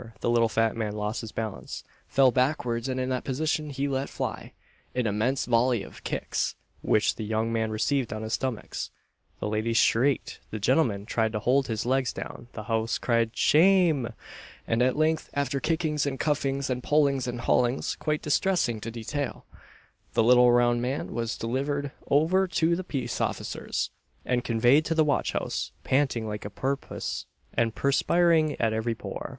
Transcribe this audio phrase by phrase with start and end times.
[0.21, 4.09] The little fat man lost his balance, fell backwards, and in that position he let
[4.09, 4.53] fly
[4.95, 8.75] "an immense volley of kicks," which the young man received on his stomach.
[9.39, 14.11] The ladies shrieked, the gentlemen tried to hold his legs down, the house cried "Shame!"
[14.65, 19.45] and at length, after kickings and cuffings, and pullings and haulings, quite distressing to detail,
[20.13, 23.91] the little round man was delivered over to the peace officers,
[24.25, 29.29] and conveyed to the watch house, panting like a porpoise, and perspiring at every pore.